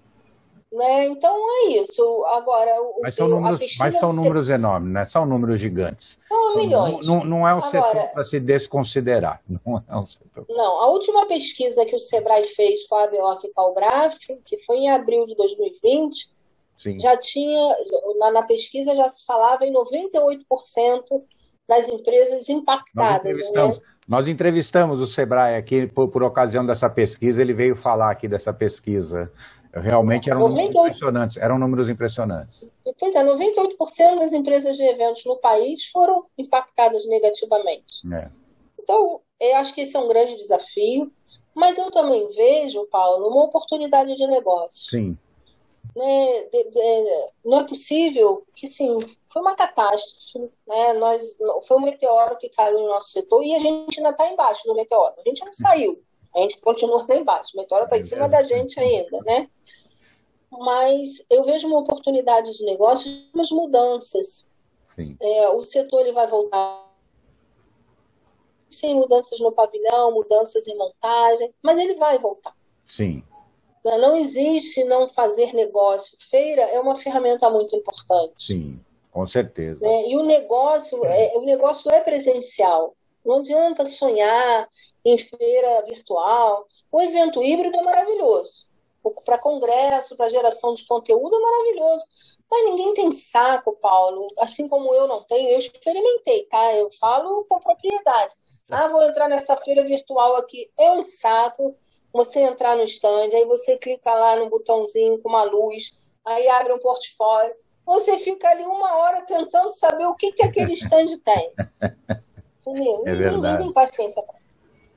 Né? 0.75 1.05
Então 1.05 1.33
é 1.33 1.69
isso. 1.81 2.25
Agora, 2.27 2.81
o, 2.81 2.99
mas 3.01 3.15
são 3.15 3.29
números, 3.29 3.77
mas 3.79 3.97
são 3.97 4.11
números 4.11 4.49
enormes, 4.49 4.91
né? 4.91 5.05
São 5.05 5.25
números 5.25 5.57
gigantes. 5.57 6.19
São 6.27 6.57
milhões. 6.57 7.07
Não, 7.07 7.23
não, 7.23 7.47
é 7.47 7.55
um 7.55 7.59
Agora, 7.59 7.69
setor 7.71 8.07
para 8.09 8.23
se 8.25 8.41
desconsiderar. 8.41 9.41
Não 9.47 9.81
é 9.87 9.95
um 9.95 10.03
setor. 10.03 10.45
Não, 10.49 10.81
a 10.81 10.87
última 10.89 11.25
pesquisa 11.27 11.85
que 11.85 11.95
o 11.95 11.99
Sebrae 11.99 12.43
fez 12.43 12.85
com 12.87 12.95
a 12.95 13.05
ABOC 13.05 13.47
e 13.47 13.53
com 13.53 13.61
a 13.61 14.09
que 14.43 14.57
foi 14.65 14.79
em 14.79 14.89
abril 14.89 15.23
de 15.23 15.33
2020, 15.35 16.29
Sim. 16.75 16.99
já 16.99 17.15
tinha, 17.15 17.77
na, 18.19 18.31
na 18.31 18.41
pesquisa 18.43 18.93
já 18.93 19.07
se 19.07 19.25
falava 19.25 19.65
em 19.65 19.73
98% 19.73 21.23
das 21.65 21.87
empresas 21.87 22.49
impactadas. 22.49 23.23
Nós 23.23 23.39
entrevistamos, 23.39 23.77
né? 23.77 23.83
nós 24.07 24.27
entrevistamos 24.27 25.01
o 25.01 25.07
Sebrae 25.07 25.55
aqui 25.55 25.87
por, 25.87 26.09
por 26.09 26.21
ocasião 26.21 26.65
dessa 26.65 26.89
pesquisa, 26.89 27.41
ele 27.41 27.53
veio 27.53 27.77
falar 27.77 28.11
aqui 28.11 28.27
dessa 28.27 28.53
pesquisa. 28.53 29.31
Realmente 29.75 30.29
eram 30.29 30.41
98... 30.41 30.73
números 30.73 30.85
impressionantes. 30.87 31.37
Eram 31.37 31.59
números 31.59 31.89
impressionantes. 31.89 32.69
Pois 32.97 33.13
é, 33.13 33.23
98% 33.23 34.19
das 34.19 34.33
empresas 34.33 34.77
de 34.77 34.83
eventos 34.83 35.25
no 35.25 35.35
país 35.37 35.85
foram 35.87 36.25
impactadas 36.37 37.05
negativamente. 37.05 38.01
É. 38.13 38.29
Então, 38.79 39.19
eu 39.39 39.55
acho 39.57 39.73
que 39.73 39.81
esse 39.81 39.95
é 39.97 39.99
um 39.99 40.07
grande 40.07 40.37
desafio, 40.37 41.11
mas 41.53 41.77
eu 41.77 41.91
também 41.91 42.27
vejo, 42.29 42.85
Paulo, 42.87 43.27
uma 43.27 43.43
oportunidade 43.43 44.15
de 44.15 44.27
negócio. 44.27 44.89
Sim. 44.89 45.17
Né, 45.95 46.43
de, 46.51 46.63
de, 46.71 47.25
não 47.43 47.59
é 47.59 47.63
possível 47.63 48.45
que, 48.53 48.67
sim, 48.67 48.99
foi 49.31 49.41
uma 49.41 49.55
catástrofe. 49.55 50.51
Né? 50.67 50.93
Nós, 50.93 51.37
foi 51.67 51.77
um 51.77 51.81
meteoro 51.81 52.37
que 52.37 52.49
caiu 52.49 52.79
no 52.79 52.87
nosso 52.87 53.09
setor 53.09 53.43
e 53.43 53.55
a 53.55 53.59
gente 53.59 53.99
ainda 53.99 54.11
está 54.11 54.29
embaixo 54.29 54.63
do 54.65 54.75
meteoro. 54.75 55.15
A 55.17 55.29
gente 55.29 55.43
não 55.43 55.53
saiu. 55.53 56.01
A 56.35 56.39
gente 56.39 56.59
continua 56.59 57.05
lá 57.07 57.15
embaixo. 57.15 57.51
O 57.53 57.57
meteoro 57.57 57.85
está 57.85 57.97
em 57.97 58.03
cima 58.03 58.27
da 58.27 58.43
gente 58.43 58.79
ainda, 58.79 59.21
né? 59.21 59.49
Mas 60.51 61.25
eu 61.29 61.43
vejo 61.43 61.67
uma 61.67 61.79
oportunidade 61.79 62.55
de 62.57 62.63
negócio, 62.63 63.09
umas 63.33 63.51
mudanças. 63.51 64.47
É, 65.19 65.49
o 65.49 65.61
setor 65.61 66.01
ele 66.01 66.13
vai 66.13 66.27
voltar 66.27 66.85
sim, 68.75 68.95
mudanças 68.95 69.39
no 69.39 69.51
pavilhão, 69.51 70.11
mudanças 70.11 70.67
em 70.67 70.77
montagem, 70.77 71.53
mas 71.61 71.77
ele 71.77 71.95
vai 71.95 72.17
voltar. 72.17 72.53
Sim. 72.83 73.23
Não 73.83 74.15
existe 74.15 74.83
não 74.83 75.09
fazer 75.09 75.53
negócio. 75.53 76.17
Feira 76.19 76.63
é 76.63 76.79
uma 76.79 76.95
ferramenta 76.95 77.49
muito 77.49 77.75
importante. 77.75 78.33
Sim, 78.39 78.79
com 79.11 79.25
certeza. 79.27 79.85
É, 79.85 80.09
e 80.09 80.17
o 80.17 80.23
negócio, 80.23 81.05
é, 81.05 81.33
o 81.35 81.41
negócio 81.41 81.91
é 81.91 81.99
presencial. 82.01 82.95
Não 83.25 83.37
adianta 83.37 83.85
sonhar 83.85 84.69
em 85.03 85.17
feira 85.17 85.83
virtual. 85.87 86.67
O 86.91 87.01
evento 87.01 87.43
híbrido 87.43 87.77
é 87.77 87.81
maravilhoso. 87.81 88.67
Para 89.23 89.37
congresso, 89.37 90.15
para 90.15 90.29
geração 90.29 90.73
de 90.73 90.85
conteúdo 90.85 91.35
é 91.35 91.39
maravilhoso. 91.39 92.05
Mas 92.49 92.65
ninguém 92.65 92.93
tem 92.93 93.11
saco, 93.11 93.77
Paulo. 93.81 94.27
Assim 94.39 94.67
como 94.67 94.93
eu 94.93 95.07
não 95.07 95.23
tenho, 95.23 95.49
eu 95.49 95.59
experimentei, 95.59 96.45
tá? 96.45 96.73
Eu 96.73 96.89
falo 96.99 97.45
com 97.49 97.59
propriedade. 97.59 98.33
Ah, 98.69 98.87
vou 98.87 99.03
entrar 99.03 99.27
nessa 99.27 99.55
feira 99.57 99.83
virtual 99.83 100.35
aqui. 100.35 100.71
É 100.77 100.91
um 100.91 101.03
saco 101.03 101.75
você 102.11 102.39
entrar 102.39 102.77
no 102.77 102.83
stand, 102.83 103.29
aí 103.33 103.45
você 103.45 103.77
clica 103.77 104.13
lá 104.13 104.37
no 104.37 104.49
botãozinho 104.49 105.21
com 105.21 105.27
uma 105.27 105.43
luz, 105.43 105.91
aí 106.23 106.47
abre 106.47 106.73
um 106.73 106.79
portfólio. 106.79 107.53
Você 107.85 108.17
fica 108.17 108.49
ali 108.49 108.65
uma 108.65 108.95
hora 108.95 109.21
tentando 109.23 109.69
saber 109.71 110.05
o 110.05 110.15
que, 110.15 110.31
que 110.31 110.41
aquele 110.41 110.73
stand 110.73 111.17
tem. 111.23 111.53
Entendeu? 112.67 113.03
É 113.05 113.15
verdade. 113.15 113.35
Ninguém 113.35 113.57
tem 113.57 113.73
paciência 113.73 114.21
para 114.23 114.35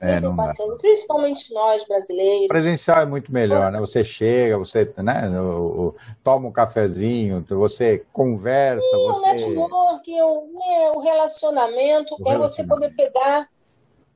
é, 0.01 0.19
não 0.21 0.35
paciência, 0.35 0.75
principalmente 0.77 1.53
nós 1.53 1.83
brasileiros. 1.85 2.47
Presencial 2.47 3.01
é 3.01 3.05
muito 3.05 3.33
melhor, 3.33 3.69
né? 3.69 3.79
Você 3.79 4.01
chega, 4.01 4.57
você 4.57 4.89
né, 4.97 5.29
o, 5.41 5.87
o, 5.87 5.95
toma 6.23 6.47
um 6.47 6.51
cafezinho, 6.51 7.45
você 7.49 8.05
conversa. 8.13 8.85
Sim, 8.85 9.07
você... 9.07 9.19
o 9.19 9.33
network, 9.33 10.21
o, 10.21 10.47
né, 10.53 10.91
o 10.95 10.99
relacionamento, 11.01 12.15
o 12.17 12.27
é 12.27 12.31
relacionamento. 12.31 12.39
você 12.39 12.63
poder 12.63 12.89
pegar 12.95 13.49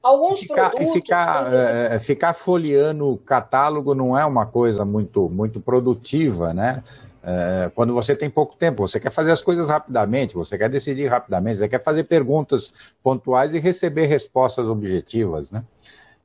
alguns 0.01 0.39
ficar, 0.39 0.69
produtos. 0.69 0.89
E 0.89 0.93
ficar, 0.93 1.53
é, 1.53 1.99
ficar 1.99 2.33
folheando 2.33 3.09
o 3.09 3.17
catálogo 3.17 3.93
não 3.93 4.17
é 4.17 4.25
uma 4.25 4.45
coisa 4.45 4.85
muito, 4.85 5.29
muito 5.29 5.59
produtiva, 5.59 6.53
né? 6.53 6.81
É, 7.25 7.71
quando 7.73 7.93
você 7.93 8.15
tem 8.15 8.29
pouco 8.29 8.53
tempo, 8.55 8.85
você 8.85 8.99
quer 8.99 9.09
fazer 9.09 9.31
as 9.31 9.41
coisas 9.41 9.69
rapidamente, 9.69 10.35
você 10.35 10.57
quer 10.57 10.69
decidir 10.69 11.07
rapidamente, 11.07 11.59
você 11.59 11.69
quer 11.69 11.81
fazer 11.81 12.03
perguntas 12.03 12.73
pontuais 13.01 13.53
e 13.53 13.59
receber 13.59 14.07
respostas 14.07 14.67
objetivas, 14.67 15.49
né? 15.49 15.63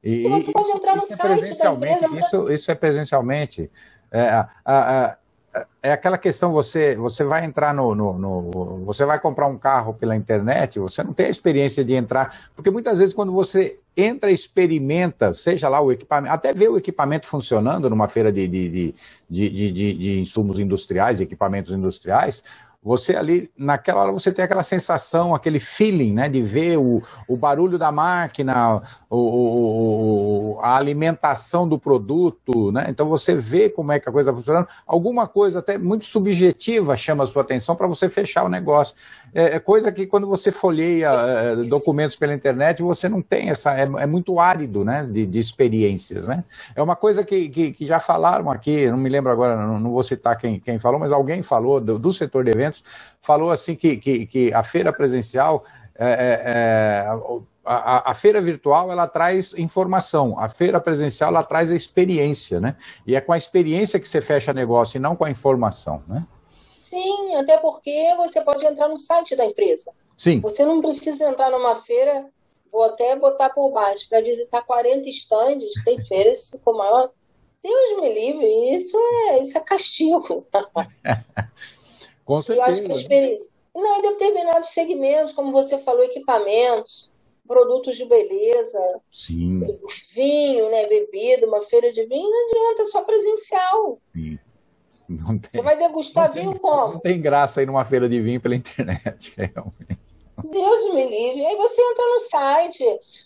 E, 0.02 0.28
você 0.28 0.50
pode 0.50 0.70
entrar 0.70 0.96
no 0.96 1.02
é 1.02 1.06
site 1.06 1.58
da 1.58 1.72
empresa. 1.72 2.06
Isso, 2.18 2.52
isso 2.52 2.70
é 2.70 2.74
presencialmente. 2.74 3.70
É, 4.10 4.22
a, 4.28 4.48
a, 4.64 5.16
é 5.82 5.92
aquela 5.92 6.18
questão, 6.18 6.52
você, 6.52 6.94
você 6.96 7.24
vai 7.24 7.44
entrar 7.44 7.72
no, 7.72 7.94
no, 7.94 8.18
no, 8.18 8.84
Você 8.84 9.04
vai 9.04 9.18
comprar 9.18 9.46
um 9.46 9.56
carro 9.56 9.94
pela 9.94 10.14
internet, 10.14 10.78
você 10.78 11.02
não 11.02 11.12
tem 11.12 11.26
a 11.26 11.30
experiência 11.30 11.84
de 11.84 11.94
entrar. 11.94 12.50
Porque 12.54 12.70
muitas 12.70 12.98
vezes, 12.98 13.14
quando 13.14 13.32
você 13.32 13.78
entra 13.96 14.30
experimenta, 14.30 15.32
seja 15.32 15.68
lá 15.68 15.80
o 15.80 15.90
equipamento, 15.90 16.32
até 16.32 16.52
ver 16.52 16.68
o 16.68 16.76
equipamento 16.76 17.26
funcionando 17.26 17.88
numa 17.88 18.08
feira 18.08 18.30
de, 18.30 18.46
de, 18.46 18.68
de, 18.68 18.92
de, 19.28 19.70
de 19.72 20.20
insumos 20.20 20.58
industriais, 20.58 21.20
equipamentos 21.20 21.72
industriais, 21.72 22.42
você 22.88 23.14
ali, 23.14 23.50
naquela 23.54 24.02
hora, 24.02 24.12
você 24.12 24.32
tem 24.32 24.42
aquela 24.42 24.62
sensação, 24.62 25.34
aquele 25.34 25.60
feeling, 25.60 26.14
né, 26.14 26.26
de 26.26 26.40
ver 26.40 26.78
o, 26.78 27.02
o 27.28 27.36
barulho 27.36 27.78
da 27.78 27.92
máquina, 27.92 28.80
o, 29.10 29.18
o, 29.18 30.58
a 30.62 30.74
alimentação 30.74 31.68
do 31.68 31.78
produto, 31.78 32.72
né? 32.72 32.86
Então 32.88 33.06
você 33.06 33.34
vê 33.34 33.68
como 33.68 33.92
é 33.92 34.00
que 34.00 34.08
a 34.08 34.12
coisa 34.12 34.30
está 34.30 34.38
funcionando. 34.38 34.68
Alguma 34.86 35.28
coisa 35.28 35.58
até 35.58 35.76
muito 35.76 36.06
subjetiva 36.06 36.96
chama 36.96 37.24
a 37.24 37.26
sua 37.26 37.42
atenção 37.42 37.76
para 37.76 37.86
você 37.86 38.08
fechar 38.08 38.44
o 38.44 38.48
negócio. 38.48 38.96
É, 39.34 39.56
é, 39.56 39.58
coisa 39.58 39.92
que 39.92 40.06
quando 40.06 40.26
você 40.26 40.50
folheia 40.50 41.10
é, 41.10 41.56
documentos 41.56 42.16
pela 42.16 42.32
internet, 42.32 42.82
você 42.82 43.06
não 43.06 43.20
tem 43.20 43.50
essa. 43.50 43.78
É, 43.78 43.82
é 43.82 44.06
muito 44.06 44.40
árido, 44.40 44.82
né, 44.82 45.06
de, 45.06 45.26
de, 45.26 45.38
experiências, 45.38 46.26
né? 46.26 46.42
É 46.74 46.82
uma 46.82 46.96
coisa 46.96 47.22
que, 47.22 47.50
que, 47.50 47.72
que, 47.74 47.86
já 47.86 48.00
falaram 48.00 48.50
aqui, 48.50 48.90
não 48.90 48.96
me 48.96 49.10
lembro 49.10 49.30
agora, 49.30 49.56
não, 49.56 49.78
não 49.78 49.90
vou 49.90 50.02
citar 50.02 50.38
quem, 50.38 50.58
quem 50.58 50.78
falou, 50.78 50.98
mas 50.98 51.12
alguém 51.12 51.42
falou 51.42 51.78
do, 51.80 51.98
do 51.98 52.12
setor 52.14 52.44
de 52.44 52.50
eventos 52.50 52.77
falou 53.20 53.50
assim 53.50 53.74
que, 53.74 53.96
que, 53.96 54.26
que 54.26 54.52
a 54.52 54.62
feira 54.62 54.92
presencial, 54.92 55.64
é, 55.94 56.06
é, 56.06 56.42
é, 56.46 57.06
a, 57.64 58.10
a, 58.10 58.14
feira 58.14 58.40
virtual 58.40 58.90
ela 58.90 59.06
traz 59.06 59.52
informação, 59.54 60.38
a 60.38 60.48
feira 60.48 60.80
presencial 60.80 61.30
ela 61.30 61.44
traz 61.44 61.70
a 61.70 61.76
experiência, 61.76 62.60
né? 62.60 62.76
E 63.06 63.14
é 63.14 63.20
com 63.20 63.32
a 63.32 63.38
experiência 63.38 64.00
que 64.00 64.08
você 64.08 64.20
fecha 64.20 64.52
negócio 64.52 64.96
e 64.96 65.00
não 65.00 65.14
com 65.14 65.24
a 65.24 65.30
informação, 65.30 66.02
né? 66.08 66.26
Sim, 66.78 67.34
até 67.34 67.58
porque 67.58 68.14
você 68.16 68.40
pode 68.40 68.64
entrar 68.64 68.88
no 68.88 68.96
site 68.96 69.36
da 69.36 69.44
empresa. 69.44 69.92
Sim. 70.16 70.40
Você 70.40 70.64
não 70.64 70.80
precisa 70.80 71.28
entrar 71.28 71.50
numa 71.50 71.76
feira, 71.76 72.26
vou 72.72 72.82
até 72.84 73.14
botar 73.14 73.50
por 73.50 73.70
baixo, 73.70 74.08
para 74.08 74.22
visitar 74.22 74.62
40 74.62 75.06
estandes, 75.08 75.84
tem 75.84 76.02
feiras 76.02 76.56
com 76.64 76.72
maior. 76.72 77.10
Deus 77.62 78.00
me 78.00 78.14
livre, 78.14 78.74
isso 78.74 78.96
é, 79.28 79.40
isso 79.40 79.58
é 79.58 79.60
castigo. 79.60 80.46
Com 82.28 82.42
certeza. 82.42 82.68
Eu 82.68 82.70
acho 82.70 82.82
que 82.82 82.92
a 82.92 82.96
experiência. 82.96 83.50
Não, 83.74 83.98
em 84.00 84.02
determinados 84.02 84.68
segmentos, 84.68 85.32
como 85.32 85.50
você 85.50 85.78
falou, 85.78 86.04
equipamentos, 86.04 87.10
produtos 87.46 87.96
de 87.96 88.04
beleza, 88.04 89.00
Sim. 89.10 89.60
vinho, 90.12 90.70
né, 90.70 90.86
bebida, 90.86 91.46
uma 91.46 91.62
feira 91.62 91.90
de 91.90 92.04
vinho, 92.04 92.28
não 92.28 92.44
adianta, 92.44 92.84
só 92.90 93.00
presencial. 93.00 93.98
Sim. 94.14 94.38
Não 95.08 95.38
tem, 95.38 95.50
você 95.54 95.62
vai 95.62 95.78
degustar 95.78 96.30
vinho 96.30 96.52
tem, 96.52 96.60
como? 96.60 96.92
Não 96.94 97.00
tem 97.00 97.18
graça 97.18 97.62
ir 97.62 97.66
numa 97.66 97.86
feira 97.86 98.06
de 98.06 98.20
vinho 98.20 98.42
pela 98.42 98.54
internet, 98.54 99.32
realmente. 99.38 99.98
Deus 100.44 100.92
me 100.92 101.08
livre. 101.08 101.46
Aí 101.46 101.56
você 101.56 101.80
entra 101.80 102.04
no 102.04 102.18
site, 102.18 102.84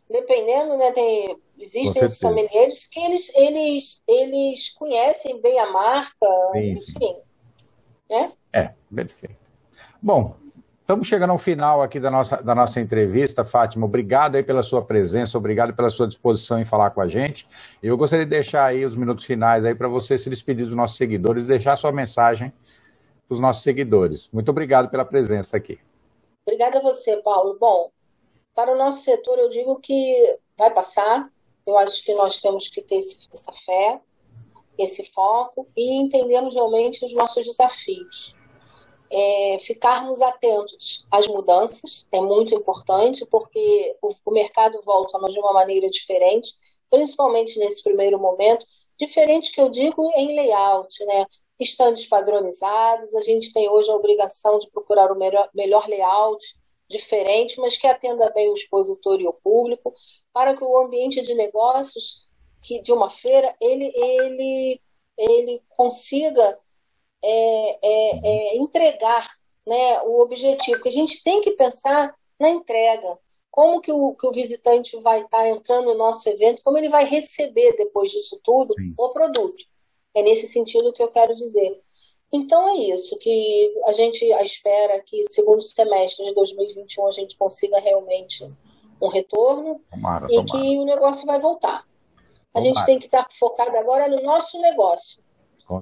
dependendo, 0.09 0.76
né? 0.76 0.92
Tem, 0.92 1.37
existem 1.59 2.04
esses 2.04 2.18
sommeliers 2.18 2.87
que 2.87 3.00
eles, 3.00 3.32
eles, 3.35 4.02
eles 4.06 4.71
conhecem 4.75 5.40
bem 5.40 5.59
a 5.59 5.73
marca, 5.73 6.26
sim, 6.52 6.71
enfim. 6.71 6.94
Sim. 6.99 7.16
Né? 8.09 8.32
É, 8.52 8.75
perfeito. 8.94 9.37
Bom, 10.00 10.37
estamos 10.80 11.06
chegando 11.06 11.30
ao 11.30 11.38
final 11.38 11.82
aqui 11.82 11.99
da 11.99 12.11
nossa, 12.11 12.42
da 12.42 12.54
nossa 12.54 12.80
entrevista, 12.80 13.44
Fátima. 13.44 13.87
Obrigado 13.87 14.37
aí 14.37 14.42
pela 14.42 14.62
sua 14.62 14.82
presença, 14.82 15.38
obrigado 15.38 15.75
pela 15.75 15.90
sua 15.90 16.06
disposição 16.06 16.61
em 16.61 16.64
falar 16.64 16.90
com 16.90 17.00
a 17.00 17.08
gente. 17.08 17.49
Eu 17.82 17.96
gostaria 17.96 18.26
de 18.26 18.30
deixar 18.30 18.66
aí 18.66 18.84
os 18.84 18.94
minutos 18.94 19.25
finais 19.25 19.64
aí 19.64 19.75
para 19.75 19.88
você 19.88 20.18
se 20.18 20.28
despedir 20.28 20.66
dos 20.66 20.75
nossos 20.75 20.96
seguidores 20.96 21.44
deixar 21.44 21.76
sua 21.76 21.92
mensagem 21.92 22.52
para 23.28 23.34
os 23.34 23.40
nossos 23.40 23.62
seguidores. 23.62 24.28
Muito 24.32 24.50
obrigado 24.50 24.90
pela 24.90 25.04
presença 25.04 25.56
aqui. 25.56 25.78
Obrigada 26.44 26.78
a 26.78 26.82
você, 26.82 27.16
Paulo. 27.18 27.56
Bom, 27.58 27.90
para 28.54 28.72
o 28.72 28.76
nosso 28.76 29.04
setor, 29.04 29.38
eu 29.38 29.49
digo 29.49 29.78
que 29.78 30.37
vai 30.58 30.70
passar. 30.70 31.30
Eu 31.64 31.78
acho 31.78 32.04
que 32.04 32.12
nós 32.14 32.38
temos 32.38 32.68
que 32.68 32.82
ter 32.82 32.96
essa 32.96 33.52
fé, 33.52 34.00
esse 34.76 35.04
foco 35.12 35.66
e 35.76 35.94
entendermos 35.94 36.54
realmente 36.54 37.04
os 37.04 37.14
nossos 37.14 37.46
desafios 37.46 38.34
é, 39.12 39.59
ficarmos 39.61 40.23
atentos 40.23 41.07
às 41.11 41.26
mudanças 41.26 42.09
é 42.11 42.21
muito 42.21 42.54
importante, 42.54 43.26
porque 43.26 43.97
o, 44.00 44.14
o 44.25 44.31
mercado 44.31 44.81
volta, 44.83 45.19
mas 45.19 45.35
de 45.35 45.38
uma 45.38 45.52
maneira 45.52 45.88
diferente, 45.90 46.54
principalmente 46.90 47.59
nesse 47.59 47.83
primeiro 47.83 48.19
momento. 48.19 48.64
Diferente 48.99 49.52
que 49.52 49.61
eu 49.61 49.68
digo 49.68 50.11
em 50.16 50.35
layout, 50.35 51.05
né? 51.05 51.27
Estandes 51.61 52.07
padronizados, 52.07 53.14
a 53.14 53.20
gente 53.20 53.53
tem 53.53 53.68
hoje 53.68 53.90
a 53.90 53.94
obrigação 53.94 54.59
de 54.59 54.70
procurar 54.70 55.12
o 55.12 55.18
melhor, 55.18 55.48
melhor 55.55 55.87
layout, 55.87 56.42
diferente, 56.88 57.61
mas 57.61 57.77
que 57.77 57.87
atenda 57.87 58.31
bem 58.31 58.51
o 58.51 58.55
expositor 58.55 59.20
e 59.20 59.27
o 59.27 59.33
público, 59.33 59.92
para 60.33 60.57
que 60.57 60.64
o 60.64 60.79
ambiente 60.79 61.20
de 61.22 61.35
negócios 61.35 62.33
que 62.62 62.81
de 62.81 62.92
uma 62.92 63.11
feira 63.11 63.55
ele 63.61 63.92
ele 63.94 64.81
ele 65.18 65.62
consiga 65.68 66.59
é, 67.22 67.78
é, 67.82 68.20
é, 68.24 68.56
entregar 68.56 69.30
né, 69.66 70.00
o 70.02 70.20
objetivo, 70.20 70.76
porque 70.76 70.88
a 70.88 70.92
gente 70.92 71.22
tem 71.22 71.40
que 71.40 71.52
pensar 71.52 72.14
na 72.38 72.50
entrega. 72.50 73.18
Como 73.50 73.80
que 73.80 73.92
o, 73.92 74.14
que 74.14 74.26
o 74.26 74.32
visitante 74.32 74.98
vai 75.00 75.22
estar 75.22 75.38
tá 75.38 75.48
entrando 75.48 75.92
no 75.92 75.98
nosso 75.98 76.28
evento, 76.28 76.62
como 76.64 76.78
ele 76.78 76.88
vai 76.88 77.04
receber 77.04 77.76
depois 77.76 78.11
disso 78.11 78.40
tudo 78.42 78.74
Sim. 78.74 78.94
o 78.96 79.08
produto. 79.11 79.64
É 80.14 80.22
nesse 80.22 80.46
sentido 80.46 80.92
que 80.92 81.02
eu 81.02 81.08
quero 81.08 81.35
dizer. 81.35 81.80
Então 82.32 82.66
é 82.66 82.76
isso, 82.76 83.18
que 83.18 83.74
a 83.85 83.92
gente 83.92 84.24
espera 84.24 85.00
que 85.00 85.22
segundo 85.24 85.61
semestre 85.61 86.24
de 86.24 86.35
2021 86.35 87.06
a 87.06 87.11
gente 87.11 87.37
consiga 87.37 87.78
realmente 87.78 88.50
um 89.00 89.08
retorno 89.08 89.82
tomara, 89.90 90.26
e 90.30 90.37
tomara. 90.37 90.46
que 90.46 90.78
o 90.78 90.85
negócio 90.85 91.26
vai 91.26 91.38
voltar. 91.38 91.85
A 92.54 92.58
tomara. 92.58 92.66
gente 92.66 92.87
tem 92.87 92.98
que 92.98 93.04
estar 93.04 93.28
focado 93.32 93.76
agora 93.76 94.08
no 94.08 94.22
nosso 94.22 94.58
negócio. 94.61 95.22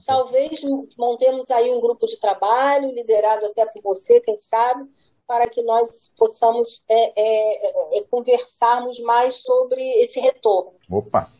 Talvez 0.06 0.60
montemos 0.96 1.50
aí 1.50 1.70
um 1.72 1.80
grupo 1.80 2.06
de 2.06 2.18
trabalho, 2.18 2.92
liderado 2.92 3.46
até 3.46 3.66
por 3.66 3.82
você, 3.82 4.20
quem 4.20 4.38
sabe, 4.38 4.88
para 5.26 5.48
que 5.48 5.62
nós 5.62 6.10
possamos 6.16 6.84
é, 6.88 7.12
é, 7.16 7.98
é, 7.98 8.02
conversarmos 8.10 8.98
mais 9.00 9.36
sobre 9.42 9.80
esse 10.00 10.18
retorno. 10.20 10.72
Opa! 10.90 11.30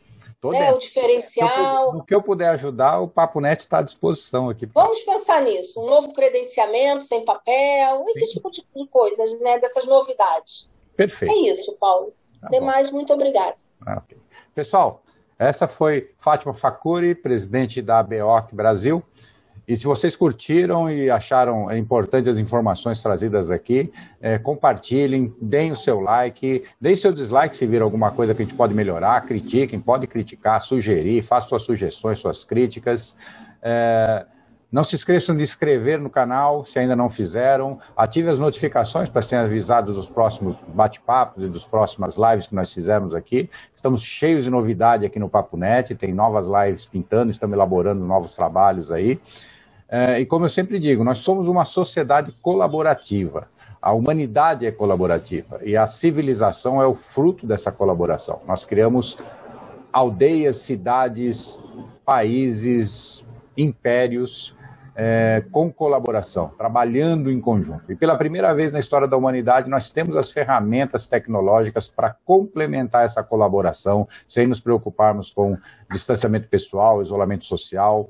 Né, 0.43 0.73
o 0.73 0.79
diferencial. 0.79 1.93
No 1.93 2.03
que 2.03 2.15
eu 2.15 2.21
puder 2.21 2.49
ajudar, 2.49 2.99
o 2.99 3.07
Papo 3.07 3.39
Net 3.39 3.59
está 3.59 3.77
à 3.77 3.81
disposição 3.83 4.49
aqui. 4.49 4.65
Vamos 4.65 4.99
pensar 5.01 5.39
nisso. 5.43 5.79
Um 5.79 5.85
novo 5.85 6.11
credenciamento 6.13 7.03
sem 7.03 7.23
papel, 7.23 8.05
esse 8.09 8.25
Sim. 8.25 8.33
tipo 8.33 8.49
de, 8.49 8.65
de 8.75 8.87
coisas, 8.87 9.39
né? 9.39 9.59
Dessas 9.59 9.85
novidades. 9.85 10.67
Perfeito. 10.95 11.31
É 11.31 11.37
isso, 11.51 11.77
Paulo. 11.79 12.11
Tá 12.41 12.47
Demais, 12.49 12.89
bom. 12.89 12.95
muito 12.95 13.13
obrigado. 13.13 13.55
Ah, 13.85 14.01
okay. 14.03 14.17
Pessoal, 14.55 15.03
essa 15.41 15.67
foi 15.67 16.11
Fátima 16.19 16.53
Facuri, 16.53 17.15
presidente 17.15 17.81
da 17.81 17.97
ABOC 17.97 18.53
Brasil. 18.53 19.03
E 19.67 19.75
se 19.75 19.85
vocês 19.85 20.15
curtiram 20.15 20.87
e 20.87 21.09
acharam 21.09 21.71
importantes 21.75 22.29
as 22.29 22.37
informações 22.37 23.01
trazidas 23.01 23.49
aqui, 23.49 23.91
é, 24.21 24.37
compartilhem, 24.37 25.33
deem 25.41 25.71
o 25.71 25.75
seu 25.75 25.99
like, 25.99 26.63
deem 26.79 26.95
seu 26.95 27.11
dislike 27.11 27.55
se 27.55 27.65
vir 27.65 27.81
alguma 27.81 28.11
coisa 28.11 28.35
que 28.35 28.43
a 28.43 28.45
gente 28.45 28.53
pode 28.53 28.75
melhorar, 28.75 29.19
critiquem, 29.21 29.79
pode 29.79 30.05
criticar, 30.05 30.61
sugerir, 30.61 31.23
façam 31.23 31.49
suas 31.49 31.63
sugestões, 31.63 32.19
suas 32.19 32.43
críticas. 32.43 33.15
É, 33.63 34.27
não 34.71 34.85
se 34.85 34.95
esqueçam 34.95 35.35
de 35.35 35.43
inscrever 35.43 35.99
no 35.99 36.09
canal, 36.09 36.63
se 36.63 36.79
ainda 36.79 36.95
não 36.95 37.09
fizeram. 37.09 37.77
Ative 37.95 38.29
as 38.29 38.39
notificações 38.39 39.09
para 39.09 39.21
serem 39.21 39.43
avisados 39.43 39.93
dos 39.93 40.07
próximos 40.07 40.55
bate-papos 40.69 41.43
e 41.43 41.49
das 41.49 41.65
próximas 41.65 42.15
lives 42.15 42.47
que 42.47 42.55
nós 42.55 42.73
fizemos 42.73 43.13
aqui. 43.13 43.49
Estamos 43.73 44.01
cheios 44.01 44.45
de 44.45 44.49
novidade 44.49 45.05
aqui 45.05 45.19
no 45.19 45.27
Papo 45.27 45.57
Net, 45.57 45.93
tem 45.95 46.13
novas 46.13 46.47
lives 46.47 46.85
pintando, 46.85 47.31
estamos 47.31 47.53
elaborando 47.53 48.05
novos 48.05 48.33
trabalhos 48.33 48.93
aí. 48.93 49.19
É, 49.89 50.21
e 50.21 50.25
como 50.25 50.45
eu 50.45 50.49
sempre 50.49 50.79
digo, 50.79 51.03
nós 51.03 51.17
somos 51.17 51.49
uma 51.49 51.65
sociedade 51.65 52.31
colaborativa. 52.41 53.49
A 53.81 53.91
humanidade 53.91 54.65
é 54.65 54.71
colaborativa 54.71 55.59
e 55.63 55.75
a 55.75 55.85
civilização 55.85 56.81
é 56.81 56.87
o 56.87 56.95
fruto 56.95 57.45
dessa 57.45 57.73
colaboração. 57.73 58.39
Nós 58.47 58.63
criamos 58.63 59.17
aldeias, 59.91 60.57
cidades, 60.57 61.59
países, 62.05 63.25
impérios 63.57 64.55
é, 64.95 65.43
com 65.51 65.71
colaboração, 65.71 66.49
trabalhando 66.57 67.31
em 67.31 67.39
conjunto. 67.39 67.91
E 67.91 67.95
pela 67.95 68.17
primeira 68.17 68.53
vez 68.53 68.71
na 68.71 68.79
história 68.79 69.07
da 69.07 69.15
humanidade, 69.15 69.69
nós 69.69 69.89
temos 69.91 70.15
as 70.15 70.31
ferramentas 70.31 71.07
tecnológicas 71.07 71.87
para 71.87 72.15
complementar 72.25 73.05
essa 73.05 73.23
colaboração, 73.23 74.07
sem 74.27 74.47
nos 74.47 74.59
preocuparmos 74.59 75.31
com 75.31 75.57
distanciamento 75.91 76.49
pessoal, 76.49 77.01
isolamento 77.01 77.45
social, 77.45 78.09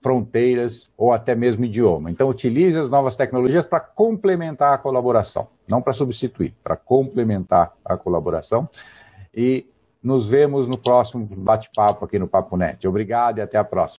fronteiras 0.00 0.90
ou 0.96 1.12
até 1.12 1.34
mesmo 1.34 1.64
idioma. 1.64 2.10
Então, 2.10 2.28
utilize 2.28 2.78
as 2.78 2.90
novas 2.90 3.14
tecnologias 3.14 3.64
para 3.64 3.78
complementar 3.80 4.72
a 4.72 4.78
colaboração, 4.78 5.48
não 5.68 5.80
para 5.80 5.92
substituir, 5.92 6.54
para 6.64 6.76
complementar 6.76 7.72
a 7.84 7.96
colaboração. 7.96 8.68
E 9.34 9.66
Nos 10.02 10.28
vemos 10.28 10.66
no 10.66 10.76
próximo 10.76 11.24
bate-papo 11.24 12.04
aqui 12.04 12.18
no 12.18 12.26
Papo 12.26 12.56
Net. 12.56 12.88
Obrigado 12.88 13.38
e 13.38 13.40
até 13.40 13.56
a 13.56 13.62
próxima. 13.62 13.90